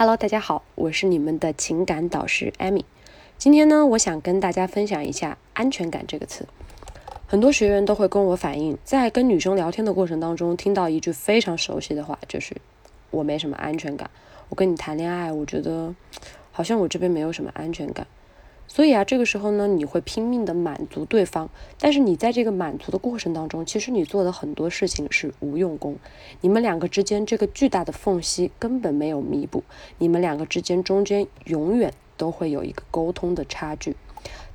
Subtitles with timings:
[0.00, 2.84] Hello，大家好，我是你们的情感导师 Amy。
[3.36, 6.48] 今天呢，我想跟大家分享一下“安全感”这个词。
[7.26, 12.56] 很多学员都会跟我反映，在跟女生聊天的过程当中，听到一句非常熟悉的话，就是
[13.12, 14.08] “我没什么安全感”。
[14.48, 15.94] 我跟你谈恋爱，我觉得
[16.50, 18.06] 好像我这边没有什么安全感。
[18.72, 21.50] 所以啊，这个时候呢，你会拼命的满足对方，
[21.80, 25.96] 但是你在这个满足的过程当中，其实你做的很多事情是无用功。
[26.40, 29.64] 你们两个之间这个巨大的缝隙根本没有弥补，
[29.98, 33.96] 你们两个之间中间永远都会有一个沟通的差距。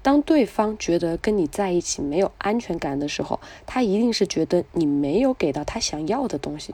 [0.01, 6.73] 当对方觉得跟你在一起没有安全感的时候，他一定是觉得你没有给到他想要的东西。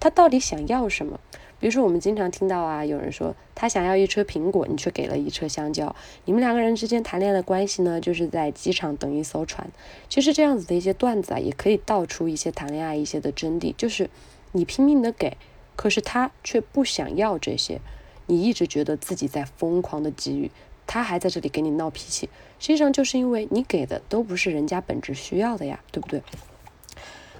[0.00, 1.20] 他到底想要什么？
[1.60, 5.94] 比如说，我们经常听到啊，有人说他想要一车苹果，你却给了一车香蕉。
[6.24, 9.68] 你们两个人之间谈恋爱的关系呢，就是在机场等一艘船。
[10.08, 14.08] 其实这样子的一些段子啊，也可以道出一些谈恋爱一些的真谛，就是
[14.52, 15.36] 你拼命的给，
[15.74, 17.80] 可是他却不想要这些。
[18.26, 20.50] 你一直觉得自己在疯狂的给予，
[20.86, 22.28] 他还在这里给你闹脾气，
[22.60, 26.22] 实际上就是因为你给的都不是人家本质需要的呀，对不对？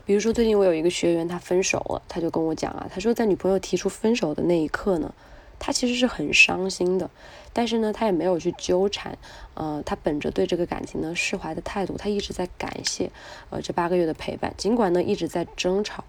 [0.08, 5.12] 比如说，最近我有一个学员，他分手了，他就跟我讲啊，他说在女朋友提出分手的那一刻呢，
[5.58, 7.10] 他其实是很伤心的，
[7.52, 9.18] 但是呢，他也没有去纠缠，
[9.52, 13.10] 呃，他本着对这个感情呢释怀的态度，他一直在感谢，
[13.50, 16.02] 呃，这八个月的陪伴，尽管呢一直在争吵，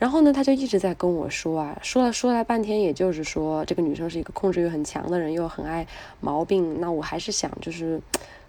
[0.00, 5.86] 然后呢，他就一直在跟我说啊，说了说来半天，也就是说这个女生是一个控制欲很强的人，又很爱
[6.18, 8.00] 毛病，那我还是想就是。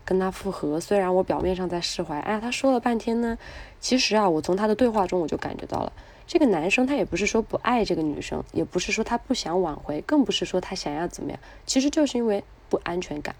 [0.05, 3.37] 跟他复合，虽然我表面上在释怀，哎，他说了半天呢，
[3.79, 5.93] 其实啊，我从他的对话中我就感觉到了，
[6.27, 13.35] 这个男生他也不是说不爱这个女生，也不是说他不想挽回，更不是说他想要怎么样，其实就是因为不安全感，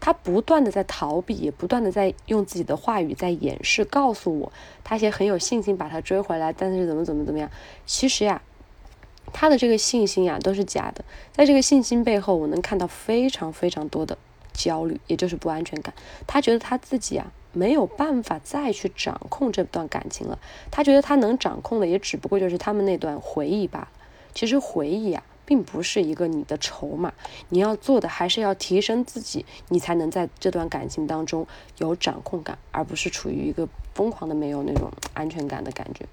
[0.00, 4.52] 他不断的在逃避，也不断的在用自己的话语在掩饰，告诉我
[4.84, 7.50] 他也很有信心把他追回来，但是怎么怎么怎么样，
[7.86, 8.42] 其实呀，
[9.32, 14.18] 他的这个信心呀都是假的，在这个信心背后，我能看到非常非常多的。
[14.52, 15.94] 焦虑，也就是不安全感。
[16.26, 20.38] 他觉得他自己啊没有办法再去掌控这段感情了。
[20.70, 23.88] 他觉得他能掌控的也只不过就是他们那段回忆罢了。
[24.34, 25.22] 其实回忆啊。
[25.44, 27.12] 并不是一个你的筹码，
[27.48, 31.46] 你要做的还是要提升自己，你才能在这段感情当中
[31.78, 36.06] 有掌控感，而不是处于一个疯狂的没有那种安全感的感觉。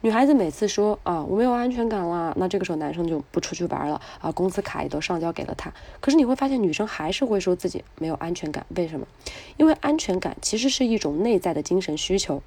[0.00, 5.72] 女孩子每次说啊我没有安全感啦，那这个时候男生就不出去玩了啊，工资卡也都上交给了他。
[6.00, 9.06] 可是你会发现女生还是会说自己没有安全感，为什么？
[9.56, 12.42] 因为安全感其实是一种内在的精神需求。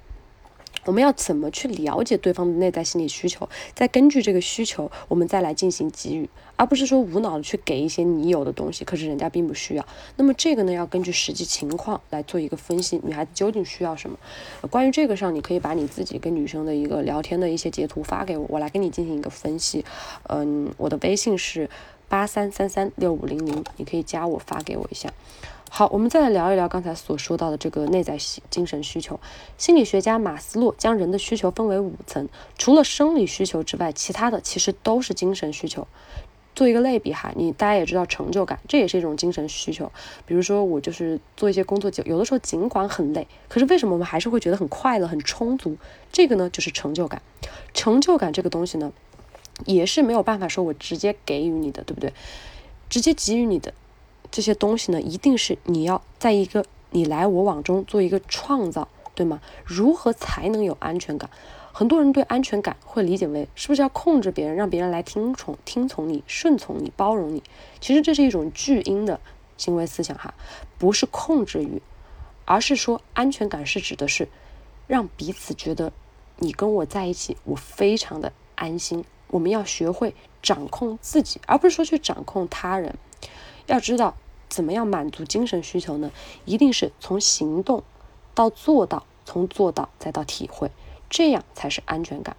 [0.84, 9.86] 我们要怎么去了解对方的内在心理需求，再根据这个需求，我们再来进行给予，而不是说无脑的去给一些你有的东西，可是人家并不需要。
[10.16, 14.16] 那么这个呢，要根据实际情况来做一个分析，女孩子究竟需要什么？
[14.70, 19.84] 关于这个上，你可以把你自己跟女生的一个聊天的一些截图发给我，我来给你进行一个分析。
[20.28, 21.68] 嗯，我的微信是
[22.08, 25.12] 八三三三六五零零，你可以加我发给我一下。
[25.72, 28.18] 好，我们再来聊一聊刚才所说到的这个内在
[28.50, 29.20] 精神需求。
[29.56, 35.86] 心理学家马斯洛将人的需求分为五层，除了生理需求之外，其他的其实都是精神需求。
[36.56, 39.90] 做一个类比哈，你大家也知道成就感，这也是一种精神需求。
[40.26, 45.76] 比如说我就是做一些工作，有的时候尽管很累，可是为什么我们还是会觉得很快乐、很充足？
[46.10, 47.22] 这个呢，就是成就感。
[47.72, 48.92] 成就感这个东西呢，
[49.66, 52.12] 也是没有办法说我直接给予你的，对不对？
[52.88, 53.72] 直接给予你的。
[54.30, 59.40] 这些东西呢，一定是你要在一个你来我往中做一个创造，对吗？
[59.64, 61.28] 如何才能有安全感？
[61.72, 67.42] 很多人对安全感会理解为是不是要控制别人，让别人来听从、听从你、顺从你、包容你？
[67.80, 69.20] 其实这是一种巨婴的
[69.56, 70.34] 行为思想哈，
[70.78, 71.80] 不是控制欲，
[72.44, 74.28] 而是说安全感是指的是
[74.86, 75.92] 让彼此觉得
[76.38, 79.04] 你跟我在一起，我非常的安心。
[79.28, 82.96] 我们要学会掌控自己，而不是说去掌控他人。
[83.66, 84.16] 要知道
[84.50, 86.10] 怎么样满足精神需求呢？
[86.44, 87.82] 一定是从行动
[88.34, 90.70] 到做到，从做到再到体会，
[91.08, 92.36] 这样才是安全感。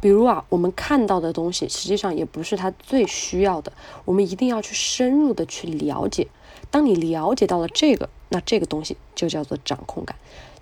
[0.00, 3.72] 比如啊，我们看到的东西实际上也不是他最需要的，
[4.04, 6.28] 我们一定要去深入的去了解。
[6.70, 10.16] 当你了解到了这个，那这个东西就叫做掌控感。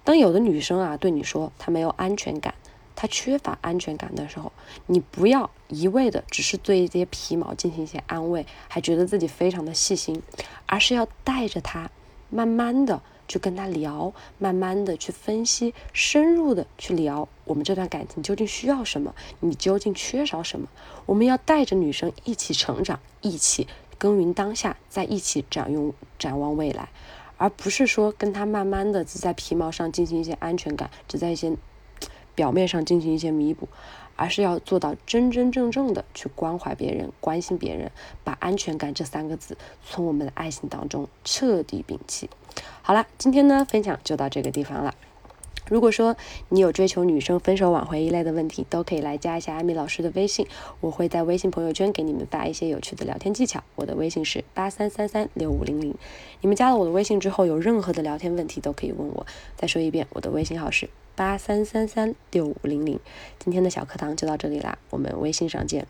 [0.05, 2.55] 当有的女生啊对你说她没有安全感。
[3.01, 4.53] 他缺乏安全感的时候，
[4.85, 10.21] 你不要一味的只是对一些皮毛进行一些安慰，还觉得自己非常的细心，
[10.67, 11.91] 而是要带着他，
[12.29, 20.69] 慢慢的去跟他聊，慢慢的去分析，深入的去聊我们这段感情究竟需要什么，你究竟缺少什么？
[21.07, 26.91] 我们要带着女生一起成长，一起耕耘当下，在一起展用展望未来，
[27.39, 31.57] 而不是说跟他慢慢的只在皮毛上进行一些安全感，只在一些。
[32.41, 33.69] 表面上进行一些弥补，
[34.17, 37.93] 而是要做到真真正正的去关怀别人、关心别人，
[38.25, 42.31] 把安全感这三个字从我们的爱情当中彻底摒弃。
[42.81, 44.95] 好了，今天呢分享就到这个地方了。
[45.69, 46.17] 如果说
[46.49, 50.47] 你有追求女生分手挽回一类的问题，都可以来加一下艾米老师的微信，
[50.81, 53.63] 我会在微信朋友圈给你们发一些有趣的聊天技巧。
[53.75, 55.95] 我的微信是八三三三六五零零，
[56.41, 59.27] 你们加了我的微信之后，有任何的聊天问题都可以问我。
[59.57, 60.89] 再说一遍，我的微信号是
[61.21, 62.99] 八三三三六五零零。
[63.39, 65.87] 今天的小课堂就到这里啦，我们微信上见。